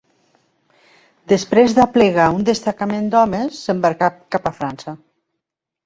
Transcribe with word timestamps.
Després 1.33 1.75
d'aplegar 1.81 2.27
un 2.39 2.49
destacament 2.49 3.13
d'homes, 3.15 3.63
s'embarcà 3.69 4.13
cap 4.37 4.53
a 4.53 4.57
França. 4.63 5.01